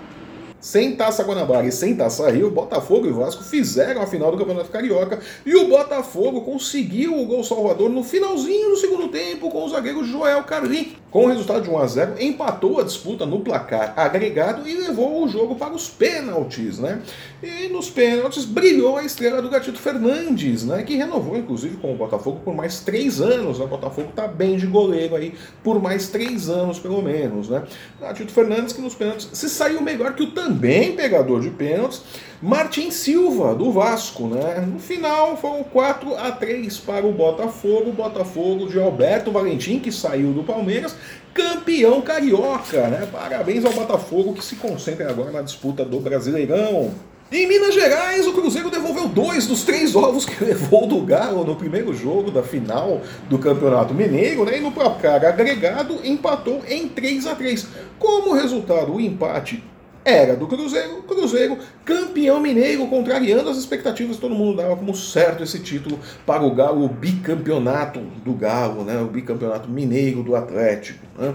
Sem 0.59 0.95
Taça 0.97 1.23
Guanabara 1.23 1.65
e 1.65 1.71
sem 1.71 1.95
Taça 1.95 2.29
Rio, 2.29 2.51
Botafogo 2.51 3.07
e 3.07 3.11
Vasco 3.11 3.41
fizeram 3.41 4.01
a 4.01 4.07
final 4.07 4.31
do 4.31 4.37
Campeonato 4.37 4.69
Carioca 4.69 5.19
e 5.45 5.55
o 5.55 5.67
Botafogo 5.69 6.41
conseguiu 6.41 7.17
o 7.17 7.25
gol 7.25 7.43
salvador 7.43 7.89
no 7.89 8.03
finalzinho 8.03 8.71
do 8.71 8.77
segundo 8.77 9.07
tempo 9.07 9.49
com 9.49 9.63
o 9.63 9.69
zagueiro 9.69 10.03
Joel 10.03 10.43
Carli. 10.43 11.02
Com 11.13 11.25
o 11.25 11.27
resultado 11.27 11.61
de 11.61 11.69
1 11.69 11.77
a 11.77 11.85
0, 11.85 12.23
empatou 12.23 12.79
a 12.79 12.83
disputa 12.83 13.23
no 13.23 13.41
placar 13.41 13.93
agregado 13.95 14.67
e 14.67 14.73
levou 14.73 15.23
o 15.23 15.27
jogo 15.27 15.53
para 15.53 15.71
os 15.71 15.87
pênaltis, 15.87 16.79
né? 16.79 17.03
E 17.43 17.67
nos 17.67 17.87
pênaltis 17.87 18.45
brilhou 18.45 18.97
a 18.97 19.03
estrela 19.03 19.39
do 19.39 19.47
Gatito 19.47 19.77
Fernandes, 19.77 20.65
né? 20.65 20.81
Que 20.81 20.95
renovou 20.95 21.37
inclusive 21.37 21.77
com 21.77 21.93
o 21.93 21.95
Botafogo 21.95 22.41
por 22.43 22.55
mais 22.55 22.79
três 22.79 23.21
anos. 23.21 23.59
O 23.59 23.67
Botafogo 23.67 24.11
tá 24.15 24.27
bem 24.27 24.57
de 24.57 24.65
goleiro 24.65 25.15
aí 25.15 25.35
por 25.63 25.79
mais 25.79 26.07
três 26.07 26.49
anos 26.49 26.79
pelo 26.79 26.99
menos, 26.99 27.47
né? 27.47 27.61
Gatito 28.01 28.31
Fernandes 28.31 28.73
que 28.73 28.81
nos 28.81 28.95
pênaltis 28.95 29.29
se 29.33 29.47
saiu 29.49 29.83
melhor 29.83 30.15
que 30.15 30.23
o 30.23 30.31
também 30.31 30.95
pegador 30.95 31.41
de 31.41 31.51
pênaltis, 31.51 32.01
Martin 32.43 32.91
Silva, 32.91 33.55
do 33.55 33.71
Vasco. 33.71 34.27
Né? 34.27 34.67
No 34.69 34.77
final 34.77 35.37
foram 35.37 35.63
4 35.63 36.13
a 36.17 36.29
3 36.29 36.77
para 36.79 37.05
o 37.05 37.13
Botafogo, 37.13 37.93
Botafogo 37.93 38.67
de 38.67 38.77
Alberto 38.77 39.31
Valentim, 39.31 39.79
que 39.79 39.93
saiu 39.93 40.33
do 40.33 40.43
Palmeiras, 40.43 40.93
campeão 41.33 42.01
carioca. 42.01 42.89
Né? 42.89 43.07
Parabéns 43.09 43.63
ao 43.63 43.71
Botafogo, 43.71 44.33
que 44.33 44.43
se 44.43 44.57
concentra 44.57 45.09
agora 45.09 45.31
na 45.31 45.41
disputa 45.41 45.85
do 45.85 46.01
Brasileirão. 46.01 46.91
Em 47.31 47.47
Minas 47.47 47.73
Gerais, 47.75 48.27
o 48.27 48.33
Cruzeiro 48.33 48.69
devolveu 48.69 49.07
dois 49.07 49.47
dos 49.47 49.63
três 49.63 49.95
ovos 49.95 50.25
que 50.25 50.35
levou 50.43 50.85
do 50.85 50.99
Galo 50.99 51.45
no 51.45 51.55
primeiro 51.55 51.93
jogo 51.93 52.29
da 52.29 52.43
final 52.43 52.99
do 53.29 53.39
Campeonato 53.39 53.93
Mineiro, 53.93 54.43
né? 54.43 54.57
E 54.57 54.61
no 54.61 54.73
placar 54.73 55.25
agregado 55.25 55.97
empatou 56.03 56.61
em 56.67 56.89
3 56.89 57.25
a 57.25 57.35
3 57.35 57.67
Como 57.97 58.33
resultado, 58.33 58.93
o 58.93 58.99
empate 58.99 59.63
era 60.05 60.35
do 60.35 60.47
Cruzeiro, 60.47 61.03
Cruzeiro 61.03 61.57
campeão 61.85 62.39
mineiro, 62.39 62.85
contrariando 62.87 63.49
as 63.49 63.57
expectativas, 63.57 64.17
todo 64.17 64.35
mundo 64.35 64.57
dava 64.57 64.75
como 64.75 64.95
certo 64.95 65.43
esse 65.43 65.59
título 65.59 65.99
para 66.25 66.43
o 66.43 66.53
Galo, 66.53 66.85
o 66.85 66.89
bicampeonato 66.89 67.99
do 67.99 68.33
Galo, 68.33 68.83
né, 68.83 68.99
o 68.99 69.07
bicampeonato 69.07 69.69
mineiro 69.69 70.23
do 70.23 70.35
Atlético. 70.35 71.05
Né. 71.17 71.33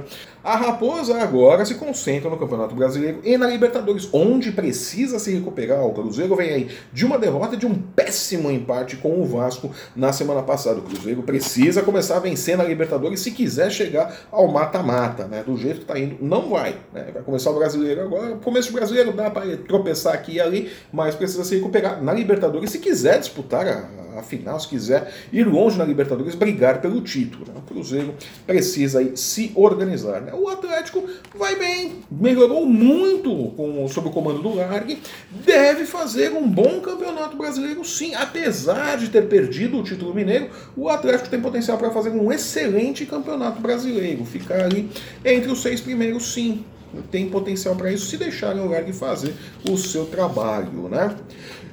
A 0.49 0.57
Raposa 0.57 1.23
agora 1.23 1.63
se 1.67 1.75
concentra 1.75 2.31
no 2.31 2.39
Campeonato 2.39 2.75
Brasileiro 2.75 3.21
e 3.23 3.37
na 3.37 3.47
Libertadores, 3.47 4.09
onde 4.15 4.51
precisa 4.51 5.19
se 5.19 5.31
recuperar. 5.31 5.85
O 5.85 5.93
Cruzeiro 5.93 6.35
vem 6.35 6.49
aí 6.49 6.71
de 6.91 7.05
uma 7.05 7.19
derrota 7.19 7.55
de 7.55 7.67
um 7.67 7.75
péssimo 7.75 8.51
empate 8.51 8.97
com 8.97 9.21
o 9.21 9.27
Vasco 9.27 9.71
na 9.95 10.11
semana 10.11 10.43
passada. 10.43 10.79
O 10.79 10.83
Cruzeiro 10.85 11.23
precisa 11.23 11.83
começar 11.83 12.17
a 12.17 12.21
vencer 12.21 12.57
na 12.57 12.65
Libertadores 12.65 13.21
se 13.21 13.31
quiser 13.31 13.71
chegar 13.71 14.21
ao 14.33 14.49
mata-mata, 14.49 15.27
né? 15.27 15.43
Do 15.43 15.55
jeito 15.55 15.81
que 15.81 15.83
está 15.83 15.99
indo, 15.99 16.17
não 16.23 16.49
vai. 16.49 16.77
Né? 16.95 17.11
Vai 17.13 17.23
começar 17.23 17.51
o 17.51 17.55
brasileiro 17.55 18.01
agora. 18.01 18.37
Começo 18.37 18.73
do 18.73 18.75
brasileiro 18.75 19.13
dá 19.13 19.31
para 19.31 19.55
tropeçar 19.55 20.15
aqui 20.15 20.37
e 20.37 20.41
ali, 20.41 20.73
mas 20.91 21.15
precisa 21.15 21.45
se 21.45 21.57
recuperar 21.57 22.03
na 22.03 22.15
Libertadores 22.15 22.71
se 22.71 22.79
quiser 22.79 23.19
disputar 23.19 23.69
a 23.69 24.09
afinal, 24.19 24.59
se 24.59 24.69
quiser 24.69 25.13
ir 25.33 25.45
longe 25.45 25.79
na 25.79 25.85
Libertadores, 25.85 26.35
brigar 26.35 26.81
pelo 26.81 27.01
título. 27.01 27.47
Né? 27.47 27.55
O 27.57 27.63
Cruzeiro 27.63 28.15
precisa 28.47 29.01
aí 29.01 29.17
se 29.17 29.53
organizar. 29.55 30.21
Né? 30.21 30.33
O 30.39 30.49
Atlético 30.49 31.03
vai 31.37 31.57
bem, 31.57 31.97
melhorou 32.11 32.65
muito 32.65 33.53
com, 33.57 33.89
sob 33.89 34.09
o 34.09 34.11
comando 34.11 34.41
do 34.41 34.55
Largue, 34.55 35.03
deve 35.31 35.85
fazer 35.85 36.33
um 36.33 36.49
bom 36.49 36.81
campeonato 36.81 37.37
brasileiro, 37.37 37.85
sim. 37.85 38.15
Apesar 38.15 38.97
de 38.97 39.09
ter 39.09 39.29
perdido 39.29 39.79
o 39.79 39.83
título 39.83 40.15
mineiro, 40.15 40.49
o 40.77 40.89
Atlético 40.89 41.29
tem 41.29 41.41
potencial 41.41 41.77
para 41.77 41.91
fazer 41.91 42.11
um 42.11 42.33
excelente 42.33 43.05
campeonato 43.05 43.61
brasileiro, 43.61 44.25
ficar 44.25 44.63
ali 44.63 44.89
entre 45.25 45.51
os 45.51 45.61
seis 45.61 45.81
primeiros, 45.81 46.33
sim 46.33 46.65
tem 47.11 47.29
potencial 47.29 47.77
para 47.77 47.93
isso 47.93 48.07
se 48.07 48.17
deixarem 48.17 48.63
o 48.63 48.71
Largue 48.71 48.93
fazer 48.93 49.35
o 49.69 49.77
seu 49.77 50.07
trabalho, 50.07 50.89
né? 50.89 51.15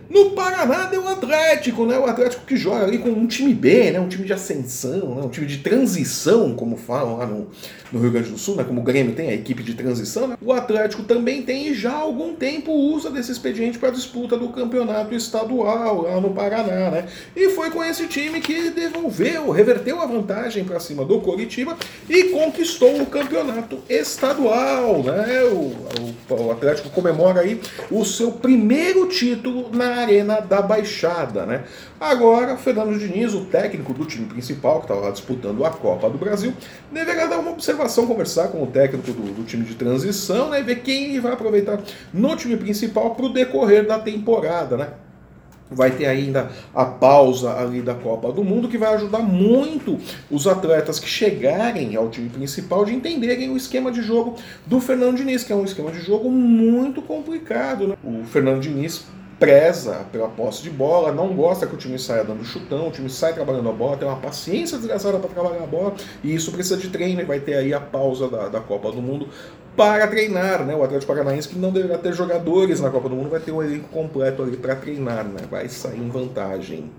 No 0.10 0.32
Paraná 0.32 0.86
deu 0.86 1.04
o 1.04 1.08
Atlético, 1.08 1.86
né? 1.86 1.98
O 1.98 2.06
Atlético 2.06 2.46
que 2.46 2.56
joga 2.56 2.84
ali 2.84 3.00
com 3.00 3.10
um 3.10 3.26
time 3.26 3.54
B, 3.54 3.92
né? 3.92 4.00
Um 4.00 4.08
time 4.08 4.26
de 4.26 4.34
ascensão, 4.34 5.16
né? 5.16 5.22
um 5.24 5.30
time 5.30 5.48
de 5.48 5.58
transição, 5.58 6.54
como 6.56 6.78
falam 6.78 7.18
lá 7.18 7.26
no, 7.26 7.48
no 7.92 8.00
Rio 8.00 8.12
Grande 8.12 8.30
do 8.30 8.38
Sul, 8.38 8.56
né? 8.56 8.64
Como 8.64 8.82
o 8.82 8.84
Grêmio 8.84 9.16
tem 9.16 9.30
a 9.30 9.34
equipe 9.34 9.64
de 9.64 9.74
transição, 9.74 10.28
né? 10.28 10.38
O 10.42 10.54
Atlético 10.54 11.04
também 11.04 11.42
tem 11.42 11.68
e 11.68 11.74
já 11.74 11.92
há 11.92 12.00
algum 12.00 12.36
tempo 12.36 12.72
usa 12.72 13.10
desse 13.10 13.32
expediente 13.32 13.80
para 13.80 13.90
disputa 13.90 14.38
do 14.38 14.50
campeonato 14.50 15.16
estadual 15.16 16.04
lá 16.04 16.22
no 16.22 16.32
Paraná, 16.32 16.92
né? 16.92 17.06
E 17.36 17.50
foi 17.50 17.72
com 17.72 17.84
esse 17.84 18.08
time 18.08 18.40
que 18.42 18.70
devolveu, 18.70 19.50
reverteu 19.50 20.02
a 20.02 20.06
vantagem 20.06 20.64
para 20.64 20.80
cima 20.80 21.04
do 21.04 21.20
Coritiba 21.20 21.76
e 22.08 22.26
conquistou 22.26 23.02
o 23.02 23.06
campeonato 23.06 23.80
estadual, 23.90 25.02
né? 25.04 25.44
O, 25.46 26.34
o, 26.34 26.44
o 26.44 26.52
Atlético 26.52 26.90
comemora 26.90 27.42
aí 27.42 27.60
o 27.90 28.06
seu 28.06 28.32
primeiro 28.32 29.08
título 29.08 29.70
na 29.74 29.95
Arena 29.96 30.40
da 30.40 30.62
Baixada, 30.62 31.46
né? 31.46 31.64
Agora, 32.00 32.58
Fernando 32.58 32.98
Diniz, 32.98 33.34
o 33.34 33.46
técnico 33.46 33.94
do 33.94 34.06
time 34.06 34.25
principal, 34.25 34.80
que 34.82 34.92
estava 34.92 35.12
disputando 35.12 35.66
a 35.66 35.70
Copa 35.70 36.10
do 36.10 36.18
Brasil, 36.18 36.54
deverá 36.92 37.25
dar 37.25 37.40
uma 37.40 37.52
observação, 37.52 38.08
conversar 38.08 38.50
com 38.50 38.64
o 38.64 38.68
técnico 38.68 39.12
do, 39.12 39.34
do 39.34 39.44
time 39.44 39.64
de 39.66 39.75
transição, 39.75 40.50
né? 40.50 40.60
E 40.60 40.64
ver 40.64 40.82
quem 40.82 41.20
vai 41.20 41.34
aproveitar 41.34 41.80
no 42.14 42.36
time 42.36 42.58
principal 42.58 43.16
para 43.16 43.25
o 43.25 43.34
decorrer 43.34 43.88
da 43.88 44.00
temporada, 44.00 44.78
né? 44.78 44.88
vai 45.70 45.92
ter 45.92 46.06
ainda 46.06 46.52
a 46.74 46.86
pausa 46.86 47.58
ali 47.58 47.82
da 47.82 47.96
Copa 47.96 48.32
do 48.32 48.44
Mundo, 48.44 48.68
que 48.68 48.78
vai 48.78 48.94
ajudar 48.96 49.20
muito 49.20 49.98
os 50.30 50.48
atletas 50.48 51.00
que 51.00 51.08
chegarem 51.08 51.96
ao 51.96 52.10
time 52.10 52.30
principal 52.30 52.86
de 52.86 52.94
entenderem 52.94 53.50
o 53.50 53.58
esquema 53.58 53.92
de 53.92 54.02
jogo 54.02 54.36
do 54.66 54.80
Fernando 54.80 55.18
Diniz, 55.18 55.44
que 55.44 55.52
é 55.52 55.56
um 55.56 55.66
esquema 55.66 55.92
de 55.92 56.02
jogo 56.02 56.30
muito 56.30 57.02
complicado. 57.02 57.88
Né? 57.88 57.96
O 58.04 58.24
Fernando 58.25 58.62
Diniz 58.62 59.06
preza 59.39 60.06
pela 60.12 60.27
posse 60.27 60.63
de 60.63 60.70
bola, 60.70 61.12
não 61.12 61.36
gosta 61.36 61.68
que 61.68 61.75
o 61.75 61.77
time 61.77 62.00
saia 62.00 62.24
dando 62.24 62.44
chutão, 62.44 62.88
o 62.88 62.92
time 62.92 63.10
sai 63.10 63.34
trabalhando 63.34 63.70
a 63.70 63.74
bola, 63.74 63.98
tem 63.98 64.08
uma 64.08 64.18
paciência 64.18 64.77
desgraçada 64.77 65.20
para 65.20 65.30
trabalhar 65.30 65.63
a 65.63 65.68
bola, 65.68 65.94
e 66.24 66.34
isso 66.34 66.51
precisa 66.51 66.77
de 66.77 66.89
treino, 66.89 67.22
e 67.22 67.25
vai 67.25 67.39
ter 67.39 67.56
aí 67.56 67.74
a 67.74 67.80
pausa 67.80 68.30
da, 68.30 68.48
da 68.48 68.62
Copa 68.62 68.92
do 68.92 69.01
Mundo 69.01 69.27
para 69.75 70.08
treinar, 70.08 70.65
né? 70.65 70.74
O 70.75 70.84
Atlético 70.84 71.12
Paranaense 71.12 71.50
que 71.50 71.60
não 71.60 71.72
deverá 71.72 71.98
ter 71.98 72.13
jogadores 72.13 72.80
na 72.80 72.89
Copa 72.89 73.10
do 73.10 73.15
Mundo 73.15 73.30
vai 73.30 73.42
ter 73.42 73.51
um 73.51 73.62
elenco 73.62 73.89
completo 73.89 74.42
ali 74.42 74.56
para 74.56 74.75
treinar, 74.75 75.25
né? 75.25 75.42
Vai 75.50 75.68
sair 75.68 76.00
em 76.00 76.10
vantagem. 76.10 76.89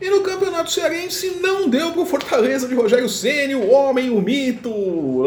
E 0.00 0.08
no 0.08 0.22
Campeonato 0.22 0.70
Cearense 0.70 1.38
não 1.42 1.68
deu 1.68 1.92
para 1.92 2.00
o 2.00 2.06
Fortaleza 2.06 2.66
de 2.66 2.74
Rogério 2.74 3.06
Ceni, 3.06 3.54
o 3.54 3.70
homem, 3.70 4.08
o 4.08 4.18
mito. 4.18 4.72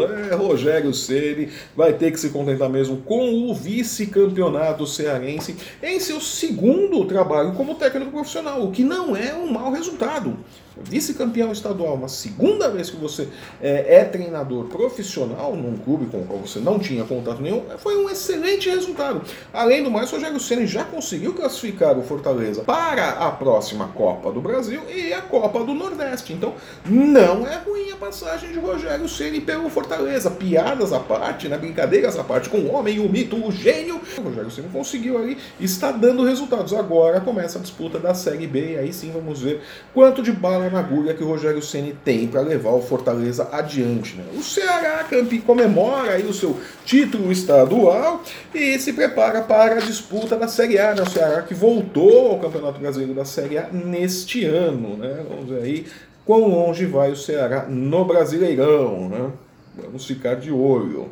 É, 0.02 0.34
Rogério 0.34 0.92
Ceni 0.92 1.48
vai 1.76 1.92
ter 1.92 2.10
que 2.10 2.18
se 2.18 2.30
contentar 2.30 2.68
mesmo 2.68 2.96
com 2.96 3.48
o 3.48 3.54
vice-campeonato 3.54 4.84
cearense 4.84 5.54
em 5.80 6.00
seu 6.00 6.20
segundo 6.20 7.04
trabalho 7.04 7.52
como 7.52 7.76
técnico 7.76 8.10
profissional, 8.10 8.64
o 8.64 8.72
que 8.72 8.82
não 8.82 9.14
é 9.14 9.32
um 9.32 9.48
mau 9.52 9.70
resultado 9.70 10.36
vice-campeão 10.82 11.52
estadual, 11.52 11.94
uma 11.94 12.08
segunda 12.08 12.68
vez 12.68 12.90
que 12.90 12.96
você 12.96 13.28
é, 13.60 13.96
é, 13.96 14.04
treinador 14.04 14.64
profissional 14.64 15.54
num 15.54 15.76
clube 15.76 16.06
com 16.06 16.18
o 16.18 16.26
qual 16.26 16.40
você 16.40 16.58
não 16.58 16.78
tinha 16.78 17.04
contato 17.04 17.40
nenhum, 17.40 17.62
foi 17.78 17.96
um 17.96 18.08
excelente 18.08 18.68
resultado. 18.68 19.22
Além 19.52 19.82
do 19.82 19.90
mais, 19.90 20.10
o 20.10 20.16
Rogério 20.16 20.40
Ceni 20.40 20.66
já 20.66 20.84
conseguiu 20.84 21.32
classificar 21.32 21.96
o 21.98 22.02
Fortaleza 22.02 22.62
para 22.62 23.10
a 23.10 23.30
próxima 23.30 23.88
Copa 23.88 24.32
do 24.32 24.40
Brasil 24.40 24.82
e 24.92 25.12
a 25.12 25.20
Copa 25.22 25.62
do 25.64 25.74
Nordeste. 25.74 26.32
Então, 26.32 26.54
não 26.84 27.46
é 27.46 27.56
ruim 27.58 27.90
a 27.90 27.96
passagem 27.96 28.52
de 28.52 28.58
Rogério 28.58 29.08
Ceni 29.08 29.40
pelo 29.40 29.68
Fortaleza. 29.68 30.30
Piadas 30.30 30.92
à 30.92 31.00
parte, 31.00 31.48
né? 31.48 31.56
brincadeiras 31.56 32.18
à 32.18 32.24
parte 32.24 32.48
com 32.48 32.58
o 32.58 32.72
homem, 32.72 32.98
o 32.98 33.08
mito, 33.08 33.36
o 33.36 33.52
gênio. 33.52 34.00
O 34.18 34.22
Rogério 34.22 34.50
Ceni 34.50 34.68
conseguiu 34.68 35.18
ali, 35.18 35.38
está 35.60 35.92
dando 35.92 36.24
resultados. 36.24 36.72
Agora 36.72 37.20
começa 37.20 37.58
a 37.58 37.62
disputa 37.62 37.98
da 37.98 38.14
Série 38.14 38.46
B 38.46 38.72
e 38.72 38.78
aí 38.78 38.92
sim 38.92 39.10
vamos 39.12 39.40
ver 39.40 39.62
quanto 39.92 40.22
de 40.22 40.32
bala 40.32 40.63
na 40.70 40.80
agulha 40.80 41.14
que 41.14 41.22
o 41.22 41.26
Rogério 41.26 41.62
Ceni 41.62 41.96
tem 42.04 42.26
para 42.26 42.40
levar 42.40 42.70
o 42.70 42.82
Fortaleza 42.82 43.48
adiante. 43.52 44.16
Né? 44.16 44.24
O 44.36 44.42
Ceará 44.42 45.04
campe, 45.04 45.38
comemora 45.38 46.12
aí 46.12 46.24
o 46.24 46.32
seu 46.32 46.58
título 46.84 47.30
estadual 47.30 48.22
e 48.54 48.78
se 48.78 48.92
prepara 48.92 49.42
para 49.42 49.76
a 49.76 49.80
disputa 49.80 50.36
da 50.36 50.48
Série 50.48 50.78
A. 50.78 50.94
Né? 50.94 51.02
O 51.02 51.10
Ceará 51.10 51.42
que 51.42 51.54
voltou 51.54 52.32
ao 52.32 52.40
Campeonato 52.40 52.78
Brasileiro 52.78 53.14
da 53.14 53.24
Série 53.24 53.58
A 53.58 53.68
neste 53.70 54.44
ano. 54.44 54.96
Né? 54.96 55.24
Vamos 55.28 55.48
ver 55.48 55.62
aí 55.62 55.86
quão 56.24 56.48
longe 56.48 56.86
vai 56.86 57.10
o 57.12 57.16
Ceará 57.16 57.66
no 57.68 58.04
Brasileirão. 58.04 59.08
Né? 59.08 59.30
Vamos 59.76 60.06
ficar 60.06 60.34
de 60.34 60.50
olho. 60.50 61.08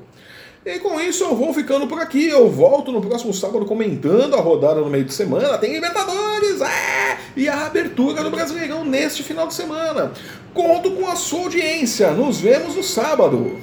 E 0.65 0.79
com 0.79 1.01
isso 1.01 1.25
eu 1.25 1.35
vou 1.35 1.53
ficando 1.53 1.89
por 1.89 2.01
aqui. 2.01 2.29
Eu 2.29 2.49
volto 2.49 2.93
no 2.93 3.01
próximo 3.01 3.35
sábado 3.35 3.65
comentando 3.65 4.37
a 4.37 4.41
rodada 4.41 4.81
no 4.81 4.89
meio 4.89 5.05
de 5.05 5.13
semana. 5.13 5.59
Tem 5.59 5.73
Libertadores! 5.73 6.61
É! 6.61 7.19
E 7.37 7.49
a 7.49 7.67
abertura 7.67 8.23
do 8.23 8.31
Brasileirão 8.31 8.85
neste 8.85 9.25
final 9.25 9.49
de 9.49 9.55
semana. 9.55 10.13
Conto 10.55 10.93
com 10.93 11.09
a 11.09 11.17
sua 11.17 11.41
audiência. 11.41 12.13
Nos 12.13 12.41
vemos 12.41 12.77
no 12.77 12.83
sábado. 12.83 13.59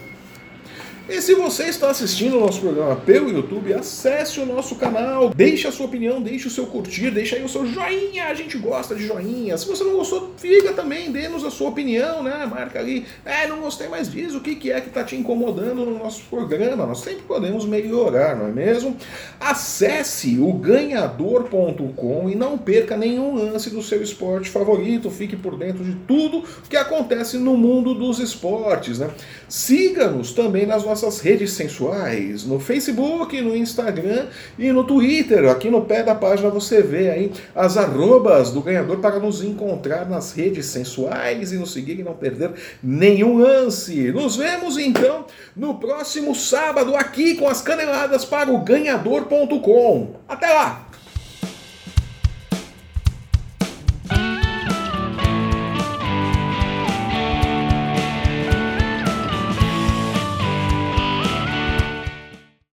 E 1.09 1.23
se 1.23 1.33
você 1.33 1.63
está 1.63 1.89
assistindo 1.89 2.37
o 2.37 2.39
nosso 2.39 2.61
programa 2.61 2.95
pelo 2.97 3.31
YouTube, 3.31 3.73
acesse 3.73 4.39
o 4.39 4.45
nosso 4.45 4.75
canal, 4.75 5.29
deixe 5.29 5.67
a 5.67 5.71
sua 5.71 5.87
opinião, 5.87 6.21
deixe 6.21 6.47
o 6.47 6.51
seu 6.51 6.67
curtir, 6.67 7.09
deixe 7.09 7.35
aí 7.35 7.43
o 7.43 7.49
seu 7.49 7.65
joinha, 7.65 8.25
a 8.25 8.33
gente 8.35 8.59
gosta 8.59 8.93
de 8.93 9.07
joinha. 9.07 9.57
Se 9.57 9.67
você 9.67 9.83
não 9.83 9.93
gostou, 9.93 10.31
fica 10.37 10.71
também, 10.71 11.11
dê-nos 11.11 11.43
a 11.43 11.49
sua 11.49 11.69
opinião, 11.69 12.21
né? 12.21 12.45
Marca 12.45 12.77
ali, 12.77 13.07
é, 13.25 13.47
não 13.47 13.59
gostei 13.59 13.87
mais 13.87 14.11
disso, 14.11 14.37
o 14.37 14.41
que, 14.41 14.53
que 14.55 14.71
é 14.71 14.79
que 14.79 14.89
está 14.89 15.03
te 15.03 15.15
incomodando 15.15 15.83
no 15.83 15.97
nosso 15.97 16.21
programa? 16.29 16.85
Nós 16.85 16.99
sempre 16.99 17.23
podemos 17.23 17.65
melhorar, 17.65 18.35
não 18.35 18.45
é 18.45 18.51
mesmo? 18.51 18.95
Acesse 19.39 20.37
o 20.37 20.53
ganhador.com 20.53 22.29
e 22.29 22.35
não 22.35 22.55
perca 22.55 22.95
nenhum 22.95 23.33
lance 23.33 23.71
do 23.71 23.81
seu 23.81 24.03
esporte 24.03 24.47
favorito, 24.47 25.09
fique 25.09 25.35
por 25.35 25.57
dentro 25.57 25.83
de 25.83 25.95
tudo 26.07 26.43
que 26.69 26.77
acontece 26.77 27.39
no 27.39 27.57
mundo 27.57 27.95
dos 27.95 28.19
esportes, 28.19 28.99
né? 28.99 29.09
Siga-nos 29.47 30.33
também 30.33 30.67
nas 30.67 30.85
nossas 30.85 30.98
nossas 31.01 31.21
redes 31.21 31.53
sensuais, 31.53 32.43
no 32.43 32.59
Facebook, 32.59 33.39
no 33.41 33.55
Instagram 33.55 34.27
e 34.57 34.71
no 34.71 34.83
Twitter. 34.83 35.49
Aqui 35.49 35.69
no 35.69 35.85
pé 35.85 36.03
da 36.03 36.13
página 36.13 36.49
você 36.49 36.81
vê 36.81 37.09
aí 37.09 37.31
as 37.55 37.77
arrobas 37.77 38.51
do 38.51 38.61
ganhador 38.61 38.97
para 38.97 39.19
nos 39.19 39.41
encontrar 39.41 40.09
nas 40.09 40.33
redes 40.33 40.65
sensuais 40.65 41.51
e 41.51 41.57
nos 41.57 41.71
seguir 41.71 41.99
e 41.99 42.03
não 42.03 42.13
perder 42.13 42.51
nenhum 42.83 43.37
lance. 43.37 44.11
Nos 44.11 44.35
vemos 44.35 44.77
então 44.77 45.25
no 45.55 45.75
próximo 45.75 46.35
sábado 46.35 46.95
aqui 46.95 47.35
com 47.35 47.47
as 47.47 47.61
caneladas 47.61 48.25
para 48.25 48.51
o 48.51 48.59
ganhador.com. 48.59 50.15
Até 50.27 50.47
lá! 50.47 50.88